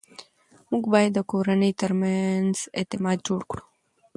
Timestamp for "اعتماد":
2.77-3.17